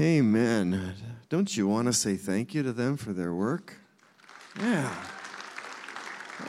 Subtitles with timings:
[0.00, 0.94] Amen.
[1.28, 3.74] Don't you want to say thank you to them for their work?
[4.56, 4.94] Yeah.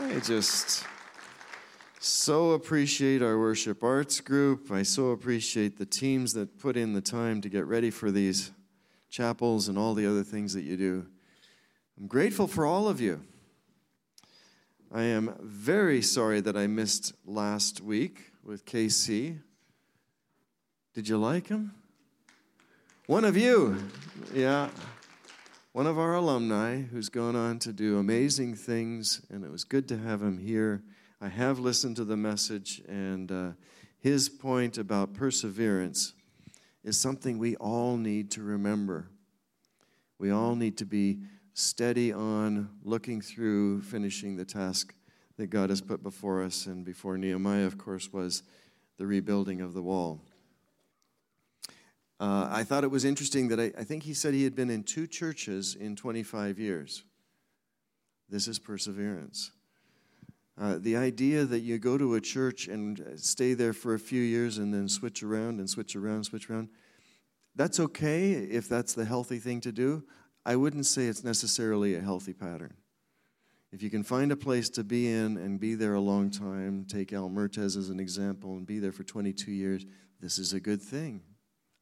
[0.02, 0.86] I just
[2.00, 4.70] so appreciate our worship arts group.
[4.72, 8.52] I so appreciate the teams that put in the time to get ready for these
[9.10, 11.08] chapels and all the other things that you do.
[12.00, 13.20] I'm grateful for all of you.
[14.94, 19.40] I am very sorry that I missed last week with KC.
[20.94, 21.74] Did you like him?
[23.10, 23.76] One of you,
[24.36, 24.70] yeah,
[25.72, 29.88] one of our alumni who's gone on to do amazing things, and it was good
[29.88, 30.84] to have him here.
[31.20, 33.50] I have listened to the message, and uh,
[33.98, 36.14] his point about perseverance
[36.84, 39.08] is something we all need to remember.
[40.20, 41.18] We all need to be
[41.56, 44.94] steady on looking through finishing the task
[45.38, 48.44] that God has put before us, and before Nehemiah, of course, was
[48.98, 50.22] the rebuilding of the wall.
[52.20, 54.70] Uh, I thought it was interesting that I, I think he said he had been
[54.70, 57.04] in two churches in 25 years.
[58.30, 59.52] This is perseverance.
[60.60, 64.22] Uh, the idea that you go to a church and stay there for a few
[64.22, 66.68] years and then switch around and switch around, switch around,
[67.56, 70.04] that's okay if that's the healthy thing to do.
[70.46, 72.74] I wouldn't say it's necessarily a healthy pattern.
[73.72, 76.86] If you can find a place to be in and be there a long time,
[76.86, 79.86] take Al Mertes as an example and be there for 22 years,
[80.20, 81.22] this is a good thing.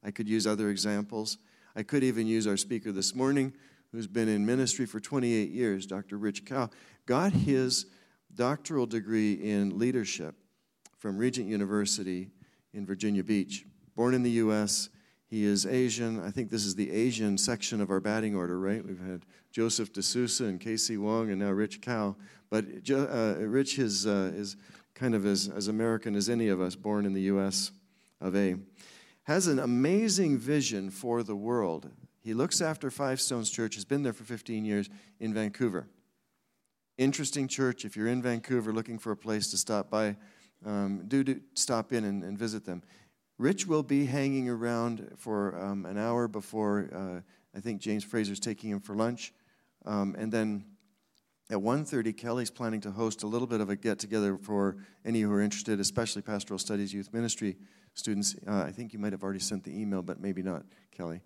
[0.04, 1.38] I could use other examples.
[1.74, 3.52] I could even use our speaker this morning,
[3.92, 6.16] who's been in ministry for 28 years, Dr.
[6.16, 6.70] Rich Kao,
[7.06, 7.86] got his
[8.34, 10.34] doctoral degree in leadership
[10.98, 12.30] from Regent University
[12.72, 13.64] in Virginia Beach.
[13.96, 14.90] Born in the U.S.,
[15.26, 16.22] he is Asian.
[16.24, 18.84] I think this is the Asian section of our batting order, right?
[18.84, 22.16] We've had Joseph D'Souza and Casey Wong and now Rich Kao.
[22.50, 24.56] But uh, Rich is, uh, is
[24.94, 27.72] kind of as, as American as any of us, born in the U.S.
[28.20, 28.56] of A
[29.28, 31.90] has an amazing vision for the world.
[32.18, 34.88] He looks after Five Stones Church, has been there for 15 years
[35.20, 35.86] in Vancouver.
[36.96, 37.84] Interesting church.
[37.84, 40.16] If you're in Vancouver looking for a place to stop by,
[40.64, 42.82] um, do, do, stop in and, and, visit them.
[43.36, 47.20] Rich will be hanging around for um, an hour before uh,
[47.54, 49.34] I think James Fraser's taking him for lunch.
[49.84, 50.64] Um, and then
[51.50, 55.30] at 1.30, Kelly's planning to host a little bit of a get-together for any who
[55.30, 57.58] are interested, especially Pastoral Studies Youth Ministry
[57.94, 58.36] students.
[58.46, 61.20] Uh, I think you might have already sent the email, but maybe not, Kelly.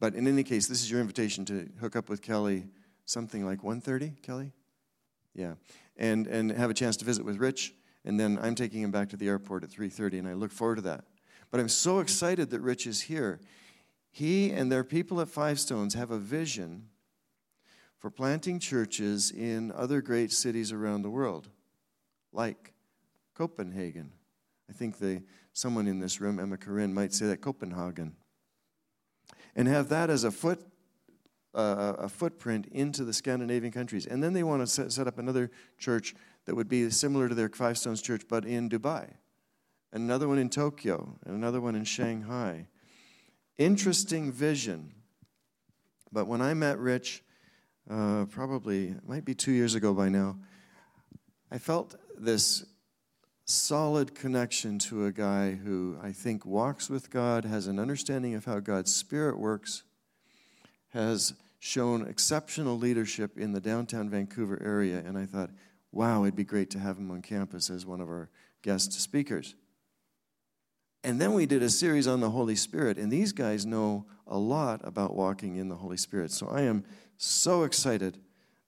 [0.00, 2.66] But in any case, this is your invitation to hook up with Kelly
[3.04, 4.52] something like 1.30, Kelly?
[5.34, 5.54] Yeah.
[5.96, 7.74] And, and have a chance to visit with Rich.
[8.04, 10.76] And then I'm taking him back to the airport at 3.30, and I look forward
[10.76, 11.04] to that.
[11.50, 13.40] But I'm so excited that Rich is here.
[14.10, 16.88] He and their people at Five Stones have a vision
[17.98, 21.48] for planting churches in other great cities around the world,
[22.32, 22.74] like
[23.34, 24.12] Copenhagen.
[24.68, 24.96] I think
[25.52, 28.16] someone in this room, Emma Corinne, might say that Copenhagen.
[29.56, 30.66] And have that as a foot
[31.54, 34.06] uh, a footprint into the Scandinavian countries.
[34.06, 36.14] And then they want to set, set up another church
[36.46, 39.08] that would be similar to their Five Stones church, but in Dubai.
[39.92, 42.66] And another one in Tokyo, and another one in Shanghai.
[43.56, 44.92] Interesting vision.
[46.10, 47.22] But when I met Rich,
[47.88, 50.36] uh, probably, might be two years ago by now,
[51.50, 52.64] I felt this
[53.44, 58.44] solid connection to a guy who I think walks with God, has an understanding of
[58.44, 59.82] how God's Spirit works,
[60.90, 64.98] has shown exceptional leadership in the downtown Vancouver area.
[64.98, 65.50] And I thought,
[65.92, 68.28] wow, it'd be great to have him on campus as one of our
[68.62, 69.54] guest speakers.
[71.02, 74.38] And then we did a series on the Holy Spirit, and these guys know a
[74.38, 76.30] lot about walking in the Holy Spirit.
[76.30, 76.84] So I am
[77.18, 78.18] so excited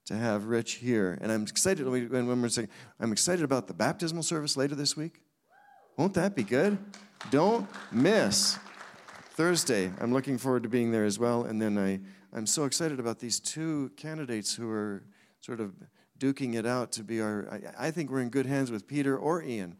[0.06, 1.18] to have Rich here.
[1.20, 2.68] And I'm excited when we're saying,
[2.98, 5.20] I'm excited about the baptismal service later this week.
[5.96, 6.78] Won't that be good?
[7.30, 8.58] Don't miss
[9.30, 9.92] Thursday.
[10.00, 11.44] I'm looking forward to being there as well.
[11.44, 12.00] And then I,
[12.36, 15.02] I'm so excited about these two candidates who are
[15.40, 15.74] sort of
[16.18, 17.48] duking it out to be our.
[17.50, 19.76] I, I think we're in good hands with Peter or Ian.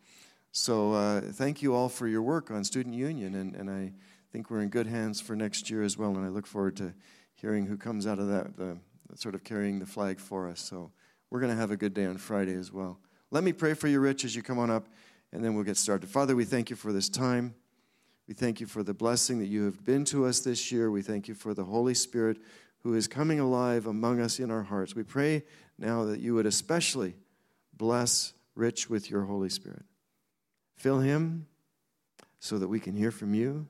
[0.52, 3.34] So uh, thank you all for your work on Student Union.
[3.34, 3.92] And, and I
[4.32, 6.16] think we're in good hands for next year as well.
[6.16, 6.94] And I look forward to
[7.34, 8.56] hearing who comes out of that.
[8.56, 8.78] The,
[9.14, 10.60] sort of carrying the flag for us.
[10.60, 10.90] So
[11.30, 12.98] we're going to have a good day on Friday as well.
[13.30, 14.88] Let me pray for you, Rich, as you come on up,
[15.32, 16.08] and then we'll get started.
[16.08, 17.54] Father, we thank you for this time.
[18.28, 20.90] We thank you for the blessing that you have been to us this year.
[20.90, 22.38] We thank you for the Holy Spirit
[22.82, 24.94] who is coming alive among us in our hearts.
[24.94, 25.44] We pray
[25.78, 27.14] now that you would especially
[27.76, 29.82] bless Rich with your Holy Spirit.
[30.76, 31.46] Fill him
[32.38, 33.66] so that we can hear from you.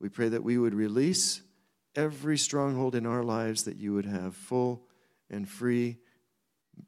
[0.00, 1.42] We pray that we would release
[1.96, 4.82] every stronghold in our lives that you would have full
[5.30, 5.98] and free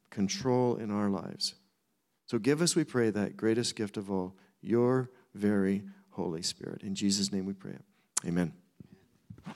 [0.09, 1.55] control in our lives.
[2.25, 6.83] So give us, we pray, that greatest gift of all, your very Holy Spirit.
[6.83, 7.77] In Jesus' name we pray.
[8.25, 8.51] Amen.
[9.45, 9.53] I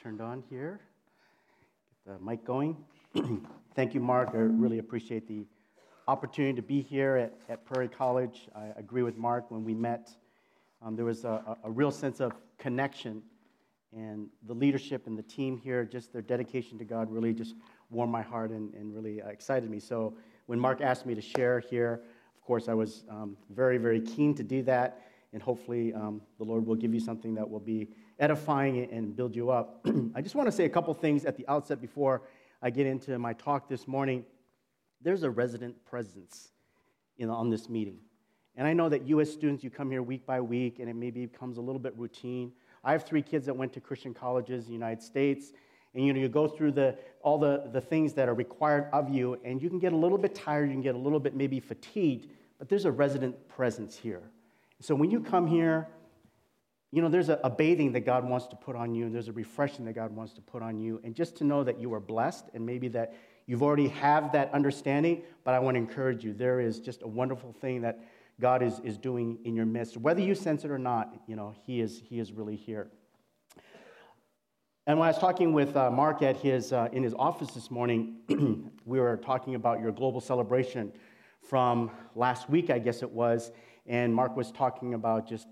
[0.00, 0.80] turned on here.
[2.06, 2.76] Get the mic going.
[3.74, 4.30] Thank you, Mark.
[4.34, 5.46] I really appreciate the
[6.06, 8.46] opportunity to be here at, at Prairie College.
[8.54, 9.50] I agree with Mark.
[9.50, 10.10] When we met,
[10.80, 13.20] um, there was a, a, real sense of connection.
[13.92, 17.56] And the leadership and the team here, just their dedication to God, really just
[17.90, 19.80] warmed my heart and, and really uh, excited me.
[19.80, 20.14] So
[20.46, 21.94] when Mark asked me to share here,
[22.36, 25.02] of course, I was um, very, very keen to do that.
[25.32, 27.88] And hopefully, um, the Lord will give you something that will be
[28.20, 29.84] edifying and build you up.
[30.14, 32.22] I just want to say a couple things at the outset before
[32.62, 34.24] I get into my talk this morning.
[35.02, 36.50] There's a resident presence
[37.18, 37.98] in, on this meeting.
[38.56, 39.30] And I know that U.S.
[39.30, 42.52] students, you come here week by week, and it maybe becomes a little bit routine.
[42.84, 45.52] I have three kids that went to Christian colleges in the United States,
[45.94, 49.08] and you know you go through the, all the, the things that are required of
[49.08, 51.34] you, and you can get a little bit tired, you can get a little bit
[51.34, 52.28] maybe fatigued,
[52.58, 54.22] but there's a resident presence here.
[54.80, 55.88] So when you come here,
[56.94, 59.26] you know, there's a, a, bathing that God wants to put on you, and there's
[59.26, 61.00] a refreshing that God wants to put on you.
[61.02, 64.54] And just to know that you are blessed, and maybe that you've already have that
[64.54, 66.32] understanding, but I want to encourage you.
[66.32, 68.04] There is just a wonderful thing that
[68.40, 69.96] God is, is doing in your midst.
[69.96, 72.88] Whether you sense it or not, you know, He is, he is really here.
[74.86, 77.72] And when I was talking with uh, Mark at his, uh, in his office this
[77.72, 78.18] morning,
[78.84, 80.92] we were talking about your global celebration
[81.40, 83.50] from last week, I guess it was.
[83.86, 85.48] And Mark was talking about just,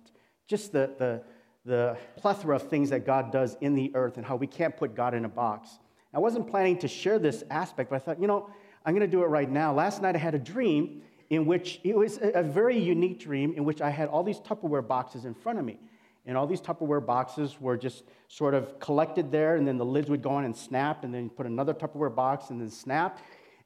[0.52, 1.22] just the, the,
[1.64, 4.94] the plethora of things that God does in the earth and how we can't put
[4.94, 5.78] God in a box.
[6.12, 8.50] I wasn't planning to share this aspect, but I thought, you know,
[8.84, 9.72] I'm going to do it right now.
[9.72, 11.00] Last night I had a dream
[11.31, 14.87] in which it was a very unique dream in which I had all these Tupperware
[14.87, 15.81] boxes in front of me.
[16.26, 20.10] And all these Tupperware boxes were just sort of collected there, and then the lids
[20.10, 23.19] would go on and snap, and then you put another Tupperware box and then snap.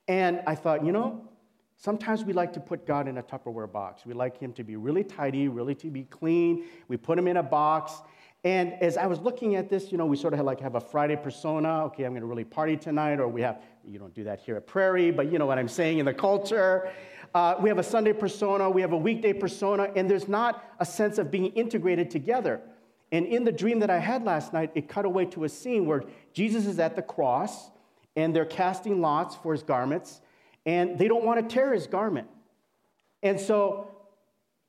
[0.06, 1.28] And I thought, you know,
[1.76, 4.04] sometimes we like to put God in a Tupperware box.
[4.06, 6.64] We like Him to be really tidy, really to be clean.
[6.88, 8.02] We put Him in a box.
[8.44, 10.80] And as I was looking at this, you know, we sort of like have a
[10.80, 11.84] Friday persona.
[11.86, 14.56] Okay, I'm going to really party tonight, or we have, you don't do that here
[14.56, 16.90] at Prairie, but you know what I'm saying in the culture.
[17.34, 20.86] Uh, we have a Sunday persona, we have a weekday persona, and there's not a
[20.86, 22.60] sense of being integrated together.
[23.12, 25.86] And in the dream that I had last night, it cut away to a scene
[25.86, 27.70] where Jesus is at the cross
[28.16, 30.20] and they're casting lots for his garments,
[30.66, 32.28] and they don't want to tear his garment.
[33.22, 33.90] And so,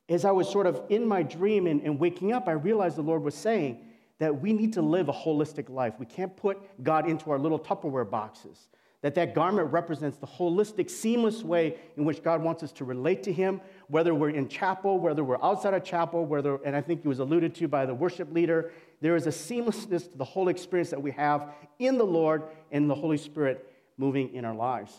[0.08, 3.02] as I was sort of in my dream and, and waking up, I realized the
[3.02, 3.84] Lord was saying
[4.18, 5.94] that we need to live a holistic life.
[5.98, 8.68] We can't put God into our little Tupperware boxes
[9.00, 13.22] that that garment represents the holistic seamless way in which god wants us to relate
[13.22, 17.00] to him whether we're in chapel whether we're outside of chapel whether and i think
[17.04, 20.48] it was alluded to by the worship leader there is a seamlessness to the whole
[20.48, 24.92] experience that we have in the lord and the holy spirit moving in our lives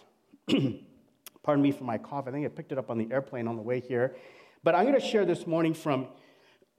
[1.43, 3.55] pardon me for my cough i think i picked it up on the airplane on
[3.55, 4.15] the way here
[4.63, 6.07] but i'm going to share this morning from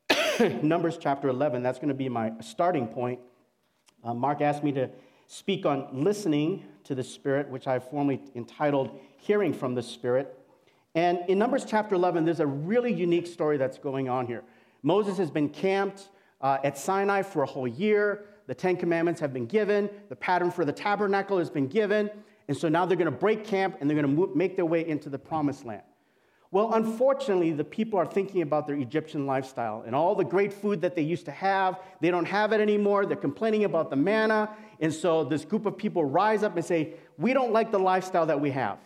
[0.62, 3.20] numbers chapter 11 that's going to be my starting point
[4.04, 4.90] uh, mark asked me to
[5.30, 10.36] speak on listening to the Spirit, which I've formally entitled Hearing from the Spirit.
[10.96, 14.42] And in Numbers chapter 11, there's a really unique story that's going on here.
[14.82, 16.08] Moses has been camped
[16.40, 18.24] uh, at Sinai for a whole year.
[18.48, 19.88] The Ten Commandments have been given.
[20.08, 22.10] The pattern for the tabernacle has been given.
[22.50, 24.84] And so now they're going to break camp and they're going to make their way
[24.84, 25.84] into the promised land.
[26.50, 30.80] Well, unfortunately, the people are thinking about their Egyptian lifestyle and all the great food
[30.80, 31.78] that they used to have.
[32.00, 33.06] They don't have it anymore.
[33.06, 34.50] They're complaining about the manna.
[34.80, 38.26] And so this group of people rise up and say, We don't like the lifestyle
[38.26, 38.78] that we have.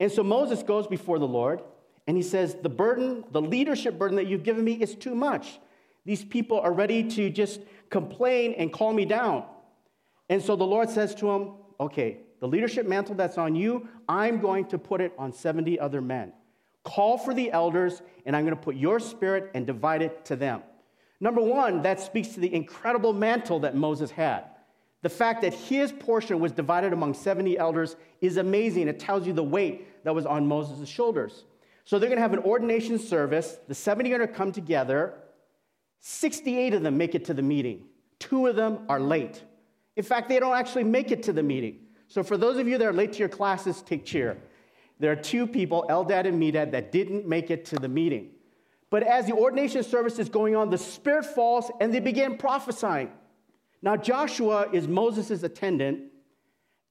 [0.00, 1.62] And so Moses goes before the Lord
[2.08, 5.60] and he says, The burden, the leadership burden that you've given me is too much.
[6.04, 9.44] These people are ready to just complain and call me down.
[10.28, 14.40] And so the Lord says to him, Okay, the leadership mantle that's on you, I'm
[14.40, 16.32] going to put it on 70 other men.
[16.84, 20.36] Call for the elders, and I'm going to put your spirit and divide it to
[20.36, 20.62] them.
[21.20, 24.44] Number one, that speaks to the incredible mantle that Moses had.
[25.02, 28.88] The fact that his portion was divided among 70 elders is amazing.
[28.88, 31.44] It tells you the weight that was on Moses' shoulders.
[31.84, 33.58] So they're going to have an ordination service.
[33.68, 35.14] The 70 are going to come together.
[36.00, 37.86] 68 of them make it to the meeting.
[38.18, 39.42] Two of them are late.
[39.96, 41.80] In fact, they don't actually make it to the meeting.
[42.08, 44.38] So for those of you that are late to your classes, take cheer
[45.00, 48.30] there are two people, Eldad and Medad, that didn't make it to the meeting.
[48.90, 53.10] But as the ordination service is going on, the Spirit falls and they begin prophesying.
[53.80, 56.04] Now, Joshua is Moses' attendant.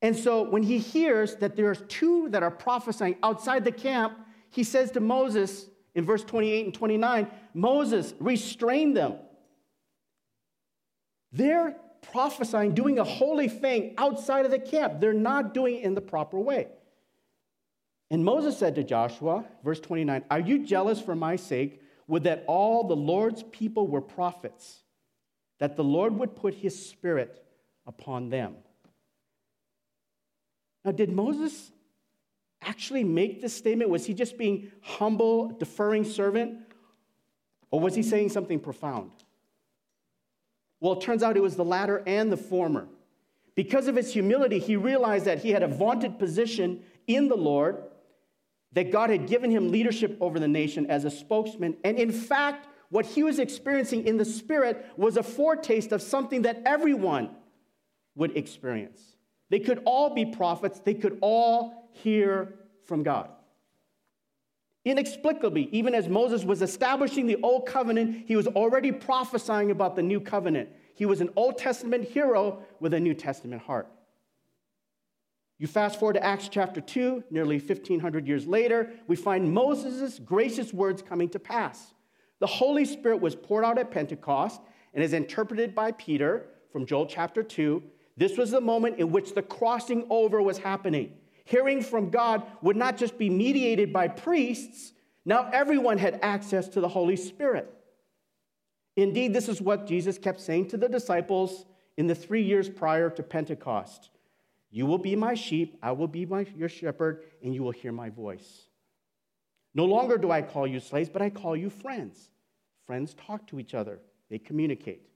[0.02, 4.18] And so when he hears that there's two that are prophesying outside the camp,
[4.52, 9.16] he says to Moses in verse 28 and 29 Moses, restrain them.
[11.34, 11.76] They're
[12.12, 15.00] prophesying, doing a holy thing outside of the camp.
[15.00, 16.68] They're not doing it in the proper way.
[18.10, 21.82] And Moses said to Joshua, verse 29, Are you jealous for my sake?
[22.08, 24.84] Would that all the Lord's people were prophets,
[25.60, 27.44] that the Lord would put his spirit
[27.86, 28.56] upon them.
[30.86, 31.72] Now, did Moses
[32.62, 33.90] actually make this statement?
[33.90, 36.60] Was he just being humble, deferring servant?
[37.72, 39.12] Or was he saying something profound?
[40.80, 42.88] Well, it turns out it was the latter and the former.
[43.56, 47.82] Because of his humility, he realized that he had a vaunted position in the Lord,
[48.74, 51.78] that God had given him leadership over the nation as a spokesman.
[51.84, 56.44] And in fact, what he was experiencing in the Spirit was a foretaste of something
[56.44, 57.32] that everyone
[58.16, 59.02] would experience.
[59.50, 62.54] They could all be prophets, they could all hear
[62.86, 63.30] from God.
[64.88, 70.02] Inexplicably, even as Moses was establishing the old covenant, he was already prophesying about the
[70.02, 70.70] new covenant.
[70.96, 73.92] He was an Old Testament hero with a New Testament heart.
[75.58, 80.72] You fast forward to Acts chapter 2, nearly 1,500 years later, we find Moses' gracious
[80.72, 81.94] words coming to pass.
[82.40, 84.62] The Holy Spirit was poured out at Pentecost
[84.94, 87.84] and is interpreted by Peter from Joel chapter 2.
[88.16, 91.12] This was the moment in which the crossing over was happening
[91.48, 94.92] hearing from God would not just be mediated by priests,
[95.24, 97.74] now everyone had access to the Holy Spirit.
[98.98, 103.10] Indeed, this is what Jesus kept saying to the disciples in the three years prior
[103.12, 104.10] to Pentecost
[104.72, 107.94] You will be my sheep, I will be my, your shepherd, and you will hear
[107.94, 108.68] my voice.
[109.74, 112.32] No longer do I call you slaves, but I call you friends.
[112.86, 114.00] Friends talk to each other,
[114.30, 115.08] they communicate.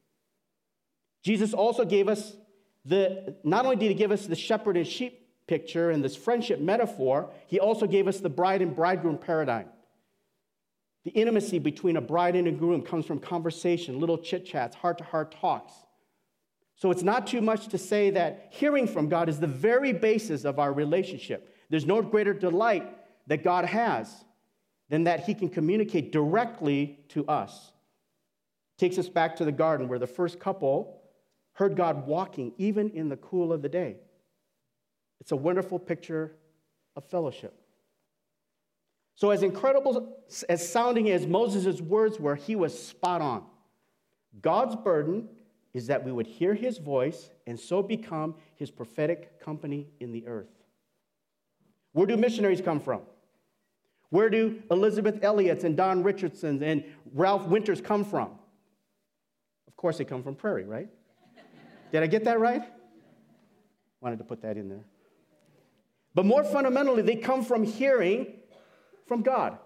[1.24, 2.36] Jesus also gave us
[2.86, 5.21] the, not only did he give us the shepherd and sheep
[5.52, 9.68] picture and this friendship metaphor, he also gave us the bride and bridegroom paradigm.
[11.04, 15.00] The intimacy between a bride and a groom comes from conversation, little chit chats, heart
[15.00, 15.74] to heart talks.
[16.78, 20.46] So it's not too much to say that hearing from God is the very basis
[20.46, 21.54] of our relationship.
[21.70, 22.88] There's no greater delight
[23.28, 24.24] that God has
[24.88, 27.74] than that he can communicate directly to us.
[28.78, 31.02] Takes us back to the garden where the first couple
[31.54, 33.98] heard God walking even in the cool of the day.
[35.22, 36.36] It's a wonderful picture
[36.96, 37.54] of fellowship.
[39.16, 40.18] So, as incredible
[40.50, 43.44] as sounding as Moses' words were, he was spot on.
[44.42, 45.30] God's burden
[45.74, 50.26] is that we would hear his voice and so become his prophetic company in the
[50.28, 50.50] earth.
[51.94, 53.02] Where do missionaries come from?
[54.10, 58.32] Where do Elisabeth Elliot's and Don Richardson's and Ralph Winters come from?
[59.68, 60.90] Of course, they come from Prairie, right?
[61.92, 62.64] Did I get that right?
[64.00, 64.86] Wanted to put that in there.
[66.14, 68.34] But more fundamentally, they come from hearing
[69.08, 69.58] from God.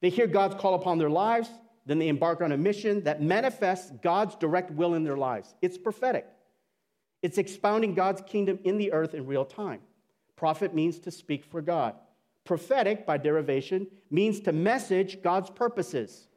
[0.00, 1.48] They hear God's call upon their lives,
[1.86, 5.54] then they embark on a mission that manifests God's direct will in their lives.
[5.62, 6.26] It's prophetic,
[7.22, 9.80] it's expounding God's kingdom in the earth in real time.
[10.36, 11.94] Prophet means to speak for God.
[12.44, 16.28] Prophetic, by derivation, means to message God's purposes.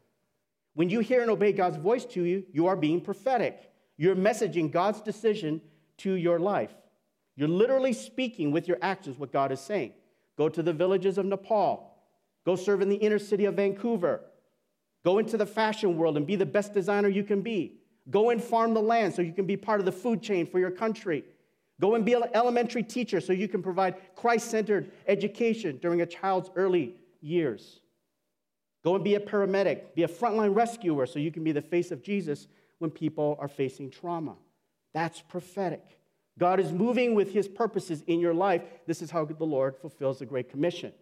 [0.74, 3.72] When you hear and obey God's voice to you, you are being prophetic.
[3.98, 5.62] You're messaging God's decision
[5.98, 6.74] to your life.
[7.40, 9.94] You're literally speaking with your actions what God is saying.
[10.38, 11.96] Go to the villages of Nepal.
[12.46, 14.20] Go serve in the inner city of Vancouver.
[15.06, 17.80] Go into the fashion world and be the best designer you can be.
[18.10, 20.60] Go and farm the land so you can be part of the food chain for
[20.60, 21.24] your country.
[21.80, 26.06] Go and be an elementary teacher so you can provide Christ centered education during a
[26.06, 27.80] child's early years.
[28.84, 31.92] Go and be a paramedic, be a frontline rescuer so you can be the face
[31.92, 34.36] of Jesus when people are facing trauma.
[34.94, 35.99] That's prophetic.
[36.40, 38.64] God is moving with his purposes in your life.
[38.88, 40.94] This is how the Lord fulfills the Great Commission.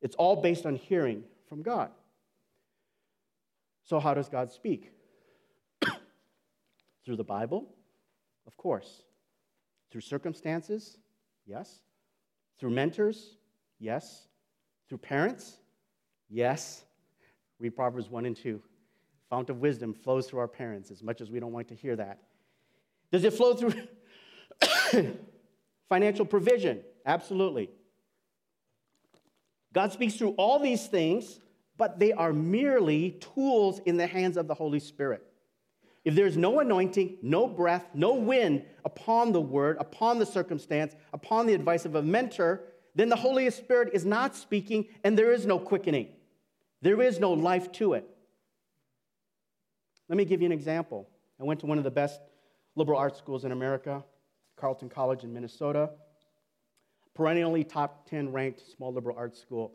[0.00, 1.90] It's all based on hearing from God.
[3.82, 4.92] So, how does God speak?
[7.04, 7.66] Through the Bible?
[8.46, 9.02] Of course.
[9.90, 10.98] Through circumstances?
[11.46, 11.80] Yes.
[12.58, 13.36] Through mentors?
[13.80, 14.28] Yes.
[14.88, 15.58] Through parents?
[16.28, 16.84] Yes.
[17.58, 18.62] Read Proverbs 1 and 2.
[19.28, 21.96] Fount of wisdom flows through our parents, as much as we don't want to hear
[21.96, 22.20] that.
[23.10, 23.74] Does it flow through
[25.88, 27.70] Financial provision, absolutely.
[29.72, 31.40] God speaks through all these things,
[31.76, 35.24] but they are merely tools in the hands of the Holy Spirit.
[36.04, 41.46] If there's no anointing, no breath, no wind upon the word, upon the circumstance, upon
[41.46, 42.62] the advice of a mentor,
[42.94, 46.08] then the Holy Spirit is not speaking and there is no quickening.
[46.82, 48.08] There is no life to it.
[50.08, 51.08] Let me give you an example.
[51.38, 52.20] I went to one of the best
[52.74, 54.02] liberal arts schools in America.
[54.60, 55.90] Carleton College in Minnesota,
[57.14, 59.72] perennially top 10 ranked small liberal arts school,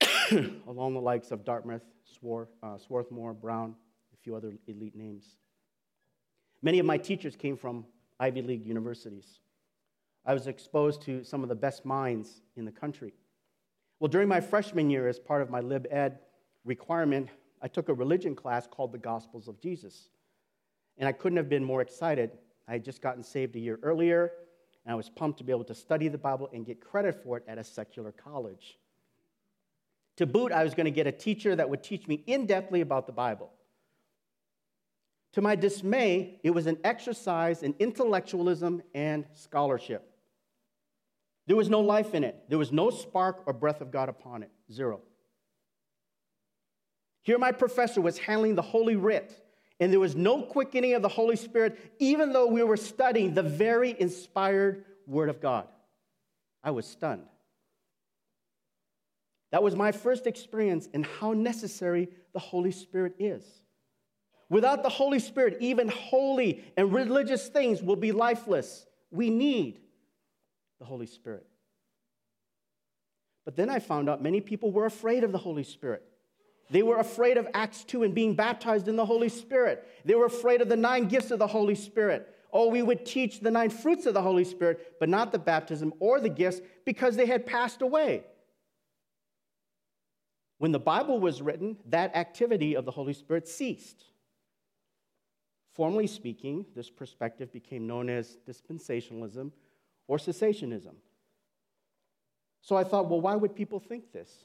[0.68, 3.74] along the likes of Dartmouth, Swar, uh, Swarthmore, Brown,
[4.14, 5.36] a few other elite names.
[6.62, 7.84] Many of my teachers came from
[8.20, 9.40] Ivy League universities.
[10.24, 13.14] I was exposed to some of the best minds in the country.
[13.98, 16.18] Well, during my freshman year, as part of my Lib Ed
[16.64, 17.28] requirement,
[17.62, 20.08] I took a religion class called the Gospels of Jesus.
[20.98, 22.30] and I couldn't have been more excited.
[22.70, 24.30] I had just gotten saved a year earlier,
[24.84, 27.36] and I was pumped to be able to study the Bible and get credit for
[27.36, 28.78] it at a secular college.
[30.18, 32.80] To boot, I was going to get a teacher that would teach me in depthly
[32.80, 33.50] about the Bible.
[35.32, 40.08] To my dismay, it was an exercise in intellectualism and scholarship.
[41.48, 44.44] There was no life in it, there was no spark or breath of God upon
[44.44, 44.50] it.
[44.72, 45.00] Zero.
[47.22, 49.36] Here, my professor was handling the Holy Writ,
[49.80, 53.42] and there was no quickening of the Holy Spirit, even though we were studying the
[53.42, 55.66] very inspired Word of God.
[56.62, 57.24] I was stunned.
[59.50, 63.42] That was my first experience in how necessary the Holy Spirit is.
[64.50, 68.86] Without the Holy Spirit, even holy and religious things will be lifeless.
[69.10, 69.80] We need
[70.78, 71.46] the Holy Spirit.
[73.44, 76.04] But then I found out many people were afraid of the Holy Spirit.
[76.70, 79.86] They were afraid of Acts 2 and being baptized in the Holy Spirit.
[80.04, 82.32] They were afraid of the nine gifts of the Holy Spirit.
[82.52, 85.92] Oh, we would teach the nine fruits of the Holy Spirit, but not the baptism
[85.98, 88.24] or the gifts because they had passed away.
[90.58, 94.04] When the Bible was written, that activity of the Holy Spirit ceased.
[95.72, 99.50] Formally speaking, this perspective became known as dispensationalism
[100.06, 100.94] or cessationism.
[102.60, 104.44] So I thought, well, why would people think this?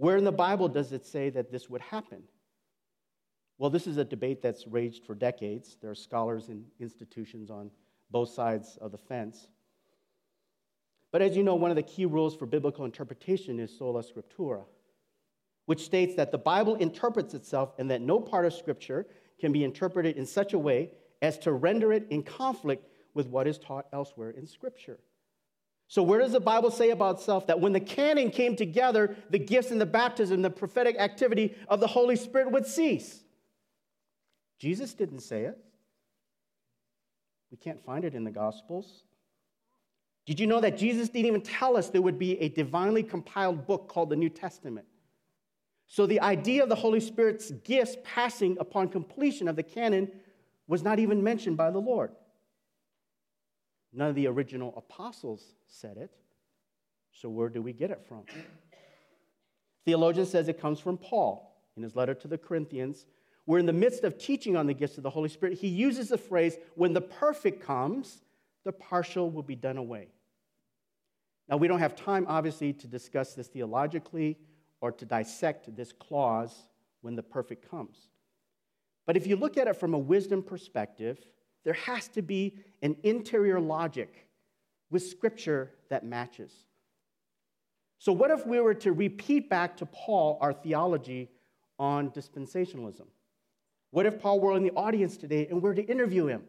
[0.00, 2.22] Where in the Bible does it say that this would happen?
[3.58, 5.76] Well, this is a debate that's raged for decades.
[5.82, 7.70] There are scholars and institutions on
[8.10, 9.48] both sides of the fence.
[11.12, 14.64] But as you know, one of the key rules for biblical interpretation is sola scriptura,
[15.66, 19.06] which states that the Bible interprets itself and that no part of Scripture
[19.38, 23.46] can be interpreted in such a way as to render it in conflict with what
[23.46, 24.98] is taught elsewhere in Scripture.
[25.90, 29.40] So, where does the Bible say about itself that when the canon came together, the
[29.40, 33.24] gifts and the baptism, the prophetic activity of the Holy Spirit would cease?
[34.60, 35.58] Jesus didn't say it.
[37.50, 39.02] We can't find it in the Gospels.
[40.26, 43.66] Did you know that Jesus didn't even tell us there would be a divinely compiled
[43.66, 44.86] book called the New Testament?
[45.88, 50.12] So the idea of the Holy Spirit's gifts passing upon completion of the canon
[50.68, 52.12] was not even mentioned by the Lord.
[53.92, 56.10] None of the original apostles said it.
[57.12, 58.24] So where do we get it from?
[59.84, 63.06] Theologian says it comes from Paul in his letter to the Corinthians,
[63.46, 66.08] where in the midst of teaching on the gifts of the Holy Spirit, he uses
[66.10, 68.22] the phrase, when the perfect comes,
[68.64, 70.08] the partial will be done away.
[71.48, 74.38] Now, we don't have time, obviously, to discuss this theologically
[74.80, 76.54] or to dissect this clause
[77.00, 78.08] when the perfect comes.
[79.06, 81.18] But if you look at it from a wisdom perspective,
[81.64, 84.26] there has to be an interior logic
[84.90, 86.52] with scripture that matches.
[87.98, 91.28] So, what if we were to repeat back to Paul our theology
[91.78, 93.06] on dispensationalism?
[93.90, 96.42] What if Paul were in the audience today and we were to interview him?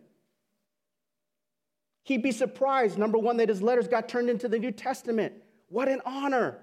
[2.03, 5.33] He'd be surprised, number one, that his letters got turned into the New Testament.
[5.67, 6.59] What an honor!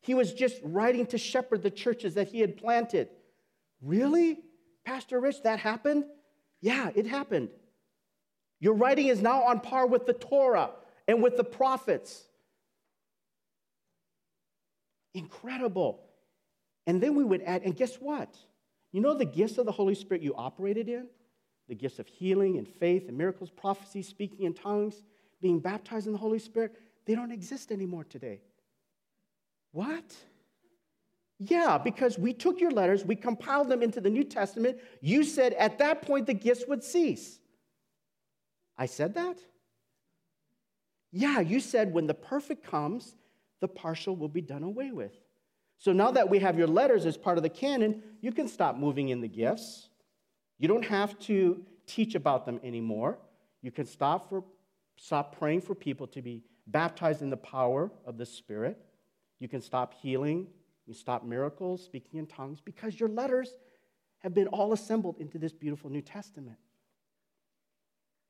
[0.00, 3.08] He was just writing to shepherd the churches that he had planted.
[3.82, 4.38] Really?
[4.84, 6.04] Pastor Rich, that happened?
[6.60, 7.50] Yeah, it happened.
[8.60, 10.70] Your writing is now on par with the Torah
[11.06, 12.24] and with the prophets.
[15.14, 16.00] Incredible.
[16.86, 18.36] And then we would add, and guess what?
[18.92, 21.06] You know the gifts of the Holy Spirit you operated in?
[21.68, 25.02] The gifts of healing and faith and miracles, prophecy, speaking in tongues,
[25.42, 28.40] being baptized in the Holy Spirit, they don't exist anymore today.
[29.72, 30.14] What?
[31.38, 34.78] Yeah, because we took your letters, we compiled them into the New Testament.
[35.00, 37.38] You said at that point the gifts would cease.
[38.78, 39.38] I said that?
[41.12, 43.16] Yeah, you said when the perfect comes,
[43.60, 45.12] the partial will be done away with.
[45.78, 48.76] So now that we have your letters as part of the canon, you can stop
[48.76, 49.88] moving in the gifts.
[50.58, 53.18] You don't have to teach about them anymore.
[53.62, 54.44] You can stop, for,
[54.96, 58.78] stop praying for people to be baptized in the power of the Spirit.
[59.38, 60.48] You can stop healing.
[60.86, 63.56] You stop miracles, speaking in tongues, because your letters
[64.18, 66.58] have been all assembled into this beautiful New Testament.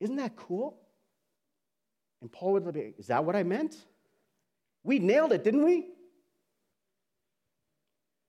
[0.01, 0.79] Isn't that cool?
[2.21, 3.77] And Paul would be, is that what I meant?
[4.83, 5.87] We nailed it, didn't we?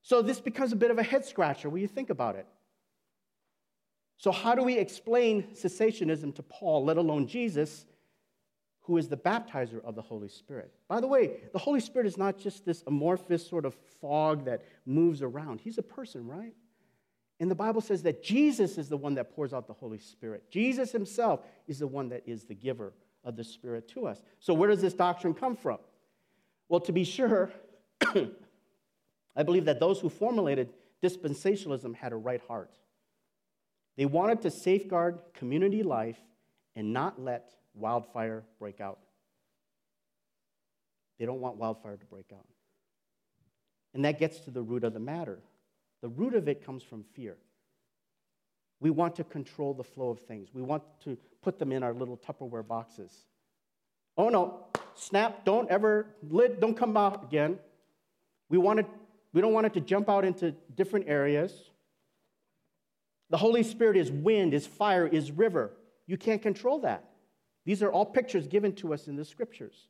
[0.01, 2.47] So this becomes a bit of a head scratcher when you think about it.
[4.17, 7.85] So, how do we explain cessationism to Paul, let alone Jesus,
[8.81, 10.73] who is the baptizer of the Holy Spirit?
[10.87, 14.63] By the way, the Holy Spirit is not just this amorphous sort of fog that
[14.85, 16.53] moves around, He's a person, right?
[17.39, 20.49] And the Bible says that Jesus is the one that pours out the Holy Spirit.
[20.49, 24.21] Jesus himself is the one that is the giver of the Spirit to us.
[24.39, 25.77] So, where does this doctrine come from?
[26.67, 27.51] Well, to be sure,
[29.35, 30.73] I believe that those who formulated
[31.03, 32.71] dispensationalism had a right heart.
[33.97, 36.19] They wanted to safeguard community life
[36.75, 38.99] and not let wildfire break out.
[41.19, 42.45] They don't want wildfire to break out.
[43.93, 45.39] And that gets to the root of the matter.
[46.01, 47.37] The root of it comes from fear.
[48.79, 50.49] We want to control the flow of things.
[50.53, 53.11] We want to put them in our little Tupperware boxes.
[54.17, 57.57] Oh no, snap, don't ever, lid, don't come out again.
[58.49, 58.85] We, want it,
[59.33, 61.71] we don't want it to jump out into different areas.
[63.29, 65.71] The Holy Spirit is wind, is fire, is river.
[66.05, 67.03] You can't control that.
[67.65, 69.87] These are all pictures given to us in the scriptures.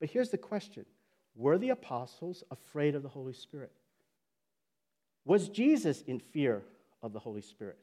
[0.00, 0.84] But here's the question
[1.36, 3.72] Were the apostles afraid of the Holy Spirit?
[5.28, 6.62] Was Jesus in fear
[7.02, 7.76] of the Holy Spirit?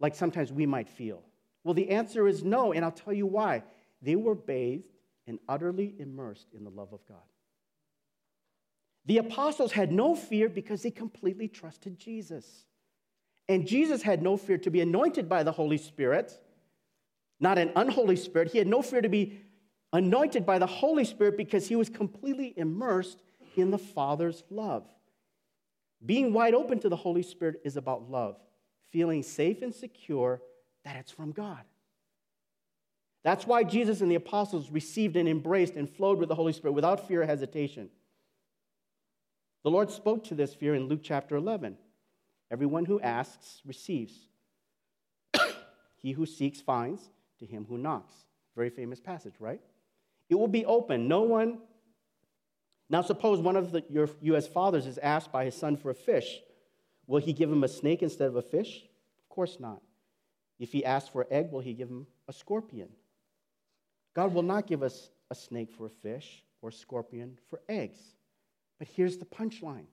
[0.00, 1.22] Like sometimes we might feel.
[1.64, 3.62] Well, the answer is no, and I'll tell you why.
[4.00, 4.88] They were bathed
[5.26, 7.18] and utterly immersed in the love of God.
[9.04, 12.64] The apostles had no fear because they completely trusted Jesus.
[13.46, 16.32] And Jesus had no fear to be anointed by the Holy Spirit,
[17.38, 18.50] not an unholy spirit.
[18.50, 19.42] He had no fear to be
[19.92, 23.22] anointed by the Holy Spirit because he was completely immersed
[23.56, 24.86] in the Father's love.
[26.04, 28.36] Being wide open to the Holy Spirit is about love,
[28.90, 30.42] feeling safe and secure
[30.84, 31.62] that it's from God.
[33.24, 36.74] That's why Jesus and the apostles received and embraced and flowed with the Holy Spirit
[36.74, 37.90] without fear or hesitation.
[39.64, 41.76] The Lord spoke to this fear in Luke chapter 11.
[42.52, 44.14] Everyone who asks receives.
[45.96, 48.14] he who seeks finds, to him who knocks.
[48.54, 49.60] Very famous passage, right?
[50.28, 51.08] It will be open.
[51.08, 51.58] No one.
[52.88, 55.90] Now, suppose one of the, your, you as fathers is asked by his son for
[55.90, 56.40] a fish.
[57.06, 58.84] Will he give him a snake instead of a fish?
[59.18, 59.82] Of course not.
[60.58, 62.88] If he asks for an egg, will he give him a scorpion?
[64.14, 67.98] God will not give us a snake for a fish or a scorpion for eggs.
[68.78, 69.86] But here's the punchline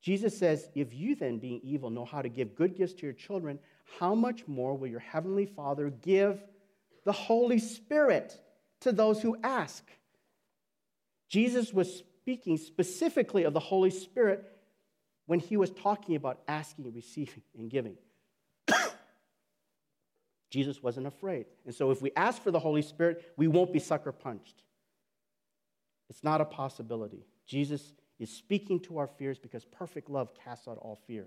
[0.00, 3.12] Jesus says, If you then, being evil, know how to give good gifts to your
[3.12, 3.58] children,
[3.98, 6.42] how much more will your heavenly Father give
[7.04, 8.38] the Holy Spirit
[8.80, 9.84] to those who ask?
[11.28, 14.44] Jesus was speaking specifically of the Holy Spirit
[15.26, 17.96] when he was talking about asking, receiving, and giving.
[20.50, 21.46] Jesus wasn't afraid.
[21.64, 24.62] And so if we ask for the Holy Spirit, we won't be sucker punched.
[26.10, 27.24] It's not a possibility.
[27.46, 31.26] Jesus is speaking to our fears because perfect love casts out all fear.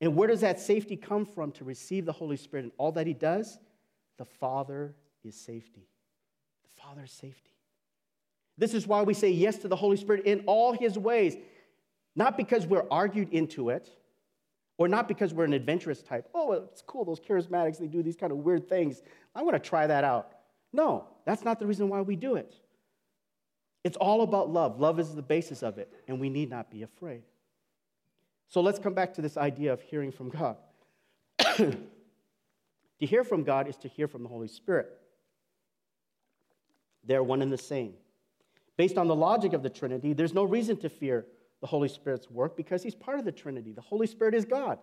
[0.00, 3.06] And where does that safety come from to receive the Holy Spirit and all that
[3.06, 3.58] He does?
[4.18, 5.86] The Father is safety.
[6.64, 7.50] The Father is safety.
[8.60, 11.36] This is why we say yes to the Holy Spirit in all His ways,
[12.14, 13.90] not because we're argued into it.
[14.76, 16.26] Or not because we're an adventurous type.
[16.34, 19.02] Oh, it's cool, those charismatics, they do these kind of weird things.
[19.34, 20.32] I want to try that out.
[20.72, 22.54] No, that's not the reason why we do it.
[23.84, 24.80] It's all about love.
[24.80, 27.24] Love is the basis of it, and we need not be afraid.
[28.48, 30.56] So let's come back to this idea of hearing from God.
[31.38, 31.76] to
[32.98, 34.88] hear from God is to hear from the Holy Spirit.
[37.04, 37.92] They're one and the same.
[38.80, 41.26] Based on the logic of the Trinity, there's no reason to fear
[41.60, 43.72] the Holy Spirit's work because he's part of the Trinity.
[43.72, 44.78] The Holy Spirit is God.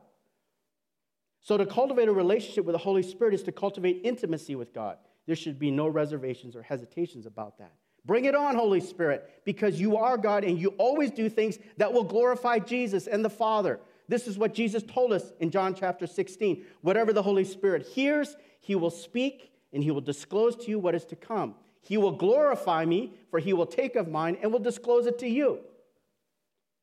[1.42, 4.98] So to cultivate a relationship with the Holy Spirit is to cultivate intimacy with God.
[5.26, 7.72] There should be no reservations or hesitations about that.
[8.06, 11.92] Bring it on, Holy Spirit, because you are God and you always do things that
[11.92, 13.80] will glorify Jesus and the Father.
[14.08, 16.64] This is what Jesus told us in John chapter 16.
[16.82, 20.94] Whatever the Holy Spirit hears, he will speak and he will disclose to you what
[20.94, 21.56] is to come.
[21.88, 25.28] He will glorify me, for he will take of mine and will disclose it to
[25.28, 25.60] you.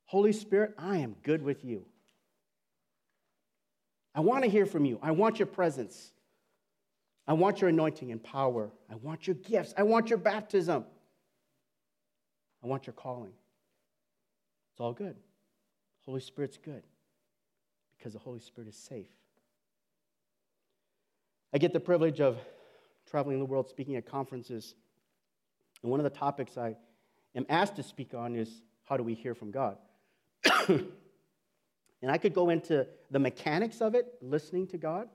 [0.07, 1.85] Holy Spirit, I am good with you.
[4.15, 4.99] I want to hear from you.
[5.03, 6.13] I want your presence.
[7.27, 8.71] I want your anointing and power.
[8.91, 9.75] I want your gifts.
[9.77, 10.87] I want your baptism.
[12.63, 13.33] I want your calling.
[14.73, 15.17] It's all good.
[16.07, 16.83] Holy Spirit's good
[17.99, 19.13] because the Holy Spirit is safe.
[21.53, 22.39] I get the privilege of
[23.11, 24.75] traveling the world speaking at conferences.
[25.85, 26.77] And one of the topics I
[27.37, 29.77] am asked to speak on is how do we hear from God?
[30.69, 30.89] and
[32.09, 35.09] I could go into the mechanics of it, listening to God,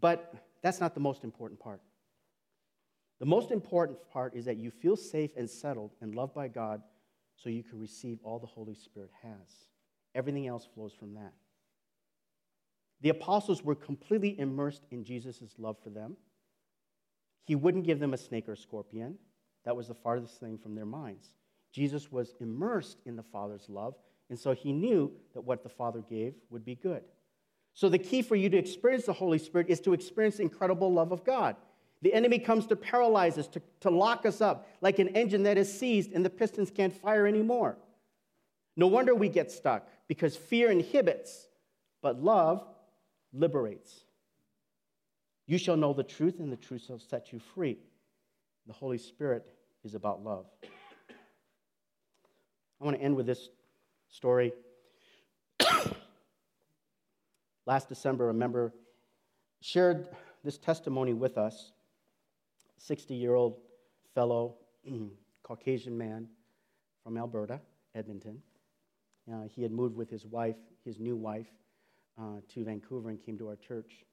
[0.00, 1.80] but that's not the most important part.
[3.18, 6.80] The most important part is that you feel safe and settled and loved by God
[7.34, 9.66] so you can receive all the Holy Spirit has.
[10.14, 11.32] Everything else flows from that.
[13.00, 16.16] The apostles were completely immersed in Jesus' love for them.
[17.42, 19.18] He wouldn't give them a snake or a scorpion.
[19.68, 21.34] That was the farthest thing from their minds.
[21.72, 23.96] Jesus was immersed in the Father's love,
[24.30, 27.02] and so he knew that what the Father gave would be good.
[27.74, 30.90] So, the key for you to experience the Holy Spirit is to experience the incredible
[30.90, 31.54] love of God.
[32.00, 35.58] The enemy comes to paralyze us, to, to lock us up, like an engine that
[35.58, 37.76] is seized and the pistons can't fire anymore.
[38.74, 41.46] No wonder we get stuck, because fear inhibits
[42.00, 42.66] but love
[43.34, 44.00] liberates.
[45.46, 47.76] You shall know the truth, and the truth shall set you free.
[48.66, 49.46] The Holy Spirit
[49.88, 50.44] is about love.
[52.78, 53.48] I want to end with this
[54.10, 54.52] story.
[57.66, 58.74] Last December, a member
[59.62, 60.08] shared
[60.44, 61.72] this testimony with us
[62.76, 63.56] 60 year old
[64.14, 64.56] fellow,
[65.42, 66.28] Caucasian man
[67.02, 67.58] from Alberta,
[67.94, 68.42] Edmonton.
[69.32, 71.48] Uh, he had moved with his wife, his new wife,
[72.20, 74.04] uh, to Vancouver and came to our church.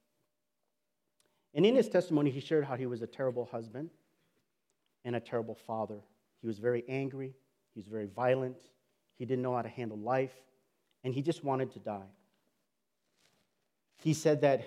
[1.52, 3.90] And in his testimony, he shared how he was a terrible husband
[5.06, 6.00] and a terrible father.
[6.42, 7.32] He was very angry,
[7.72, 8.58] he was very violent,
[9.16, 10.34] he didn't know how to handle life,
[11.04, 12.10] and he just wanted to die.
[13.94, 14.66] He said that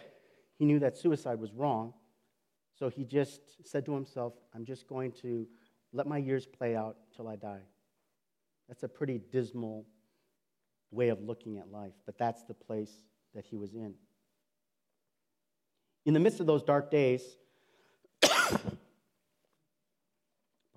[0.57, 1.93] he knew that suicide was wrong,
[2.73, 5.45] so he just said to himself, I'm just going to
[5.91, 7.61] let my years play out till I die.
[8.69, 9.85] That's a pretty dismal
[10.89, 12.91] way of looking at life, but that's the place
[13.35, 13.93] that he was in.
[16.05, 17.35] In the midst of those dark days,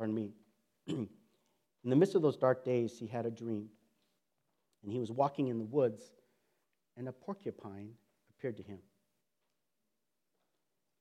[0.02, 0.32] pardon me,
[0.88, 1.08] in
[1.84, 3.68] the midst of those dark days, he had a dream.
[4.82, 6.02] And he was walking in the woods,
[6.96, 7.90] and a porcupine
[8.28, 8.80] appeared to him.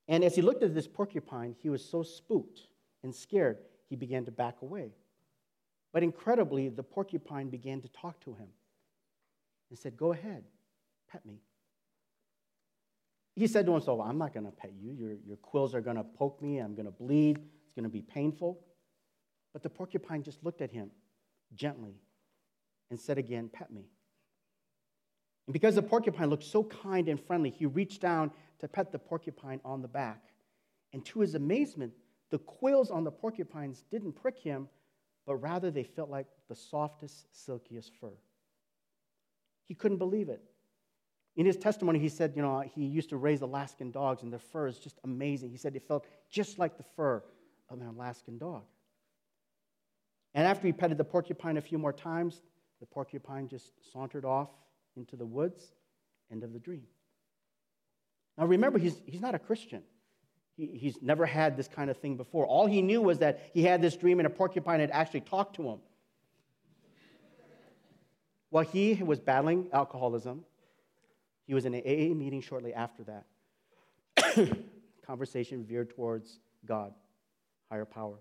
[0.08, 2.68] And as he looked at this porcupine, he was so spooked
[3.02, 3.58] and scared,
[3.90, 4.92] he began to back away.
[5.92, 8.50] But incredibly, the porcupine began to talk to him
[9.72, 10.44] and said, Go ahead,
[11.12, 11.40] pet me.
[13.36, 14.92] He said to himself, I'm not going to pet you.
[14.92, 16.60] Your, your quills are going to poke me.
[16.60, 17.40] I'm going to bleed.
[17.40, 18.60] It's going to be painful.
[19.54, 20.92] But the porcupine just looked at him
[21.54, 21.96] gently
[22.90, 23.86] and said again, Pet me.
[25.48, 29.00] And because the porcupine looked so kind and friendly, he reached down to pet the
[29.00, 30.22] porcupine on the back.
[30.94, 31.94] And to his amazement,
[32.30, 34.70] the quills on the porcupines didn't prick him,
[35.26, 38.14] but rather they felt like the softest, silkiest fur.
[39.66, 40.42] He couldn't believe it.
[41.36, 44.40] In his testimony, he said, you know, he used to raise Alaskan dogs, and their
[44.40, 45.50] fur is just amazing.
[45.50, 47.24] He said it felt just like the fur
[47.70, 48.64] of an Alaskan dog.
[50.34, 52.42] And after he petted the porcupine a few more times,
[52.80, 54.50] the porcupine just sauntered off
[54.96, 55.74] into the woods.
[56.32, 56.84] End of the dream.
[58.38, 59.84] Now remember, he's, he's not a Christian.
[60.56, 62.46] He, he's never had this kind of thing before.
[62.46, 65.58] All he knew was that he had this dream and a porcupine had actually talked
[65.58, 65.80] to him.
[68.50, 70.44] While he was battling alcoholism,
[71.48, 74.58] he was in an AA meeting shortly after that.
[75.06, 76.94] Conversation veered towards God,
[77.70, 78.20] higher power.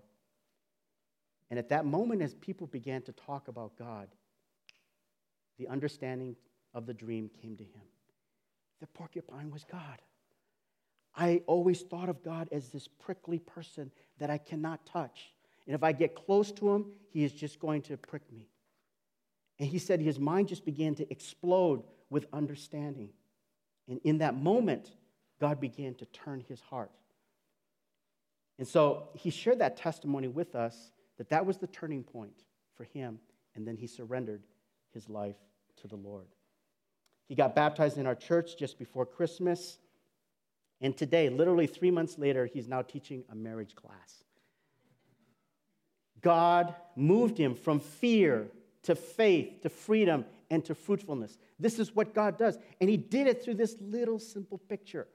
[1.51, 4.07] And at that moment, as people began to talk about God,
[5.59, 6.37] the understanding
[6.73, 7.81] of the dream came to him.
[8.79, 10.01] The porcupine was God.
[11.13, 15.33] I always thought of God as this prickly person that I cannot touch.
[15.67, 18.47] And if I get close to him, he is just going to prick me.
[19.59, 23.09] And he said his mind just began to explode with understanding.
[23.89, 24.89] And in that moment,
[25.41, 26.91] God began to turn his heart.
[28.57, 32.33] And so he shared that testimony with us that that was the turning point
[32.73, 33.19] for him.
[33.53, 34.41] And then he surrendered
[34.91, 35.35] his life
[35.81, 36.25] to the Lord.
[37.27, 39.77] He got baptized in our church just before Christmas.
[40.81, 44.23] And today, literally three months later, he's now teaching a marriage class.
[46.21, 48.47] God moved him from fear
[48.81, 51.37] to faith to freedom and to fruitfulness.
[51.59, 52.57] This is what God does.
[52.79, 55.07] And he did it through this little simple picture.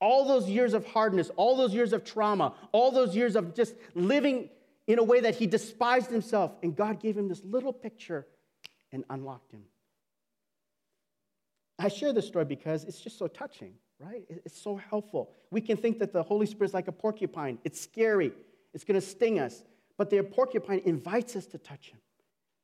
[0.00, 3.76] All those years of hardness, all those years of trauma, all those years of just
[3.94, 4.50] living
[4.86, 6.52] in a way that he despised himself.
[6.62, 8.26] And God gave him this little picture
[8.92, 9.62] and unlocked him.
[11.78, 14.24] I share this story because it's just so touching, right?
[14.28, 15.32] It's so helpful.
[15.50, 18.32] We can think that the Holy Spirit is like a porcupine, it's scary,
[18.72, 19.62] it's going to sting us.
[19.96, 21.98] But the porcupine invites us to touch him.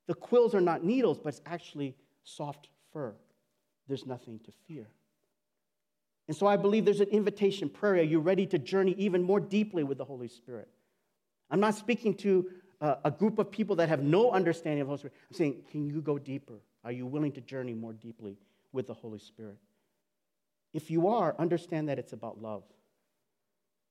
[0.07, 3.13] The quills are not needles, but it's actually soft fur.
[3.87, 4.87] There's nothing to fear.
[6.27, 7.95] And so I believe there's an invitation prayer.
[7.95, 10.69] Are you ready to journey even more deeply with the Holy Spirit?
[11.51, 14.89] I'm not speaking to uh, a group of people that have no understanding of the
[14.89, 15.13] Holy Spirit.
[15.29, 16.61] I'm saying, can you go deeper?
[16.83, 18.37] Are you willing to journey more deeply
[18.71, 19.57] with the Holy Spirit?
[20.73, 22.63] If you are, understand that it's about love.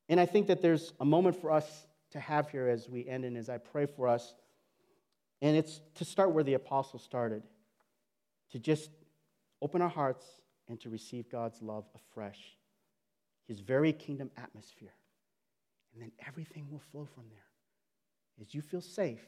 [0.09, 3.25] And I think that there's a moment for us to have here as we end
[3.25, 4.35] and as I pray for us.
[5.43, 7.43] And it's to start where the apostle started,
[8.53, 8.91] to just
[9.63, 10.27] open our hearts
[10.69, 12.57] and to receive God's love afresh,
[13.47, 14.95] his very kingdom atmosphere.
[15.93, 17.39] And then everything will flow from there.
[18.41, 19.21] As you feel safe,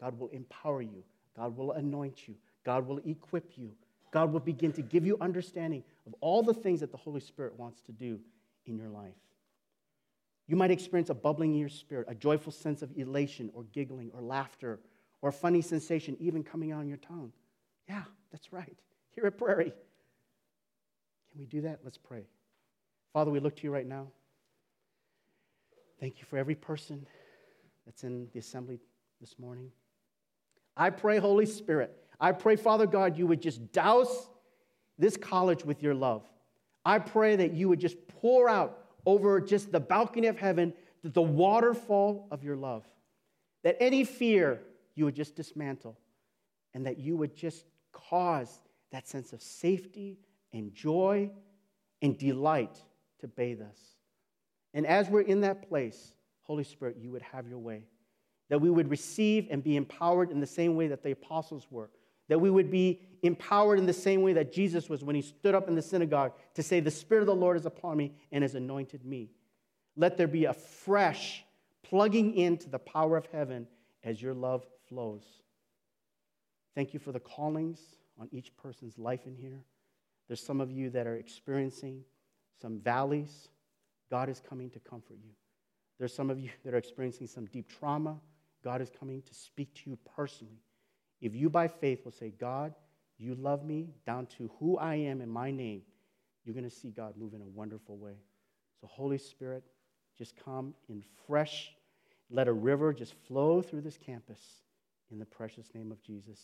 [0.00, 1.02] God will empower you,
[1.36, 3.72] God will anoint you, God will equip you,
[4.10, 7.58] God will begin to give you understanding of all the things that the Holy Spirit
[7.58, 8.20] wants to do
[8.66, 9.14] in your life.
[10.46, 14.10] You might experience a bubbling in your spirit, a joyful sense of elation or giggling
[14.12, 14.80] or laughter
[15.22, 17.32] or a funny sensation even coming out on your tongue.
[17.88, 18.76] Yeah, that's right.
[19.14, 19.72] Here at Prairie.
[21.30, 21.80] Can we do that?
[21.84, 22.24] Let's pray.
[23.12, 24.08] Father, we look to you right now.
[26.02, 27.06] Thank you for every person
[27.86, 28.80] that's in the assembly
[29.20, 29.70] this morning.
[30.76, 34.28] I pray, Holy Spirit, I pray, Father God, you would just douse
[34.98, 36.24] this college with your love.
[36.84, 41.22] I pray that you would just pour out over just the balcony of heaven the
[41.22, 42.84] waterfall of your love.
[43.62, 44.60] That any fear
[44.96, 45.96] you would just dismantle,
[46.74, 48.60] and that you would just cause
[48.90, 50.18] that sense of safety
[50.52, 51.30] and joy
[52.02, 52.76] and delight
[53.20, 53.91] to bathe us.
[54.74, 57.84] And as we're in that place, Holy Spirit, you would have your way.
[58.48, 61.90] That we would receive and be empowered in the same way that the apostles were.
[62.28, 65.54] That we would be empowered in the same way that Jesus was when he stood
[65.54, 68.42] up in the synagogue to say, The Spirit of the Lord is upon me and
[68.42, 69.30] has anointed me.
[69.96, 71.44] Let there be a fresh
[71.82, 73.66] plugging into the power of heaven
[74.02, 75.24] as your love flows.
[76.74, 77.80] Thank you for the callings
[78.18, 79.64] on each person's life in here.
[80.28, 82.04] There's some of you that are experiencing
[82.60, 83.48] some valleys.
[84.12, 85.30] God is coming to comfort you.
[85.98, 88.18] There's some of you that are experiencing some deep trauma.
[88.62, 90.60] God is coming to speak to you personally.
[91.22, 92.74] If you, by faith, will say, God,
[93.16, 95.80] you love me down to who I am in my name,
[96.44, 98.16] you're going to see God move in a wonderful way.
[98.82, 99.64] So, Holy Spirit,
[100.18, 101.72] just come in fresh,
[102.30, 104.40] let a river just flow through this campus
[105.10, 106.38] in the precious name of Jesus.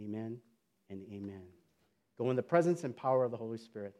[0.00, 0.38] Amen
[0.90, 1.44] and amen.
[2.18, 3.94] Go in the presence and power of the Holy Spirit.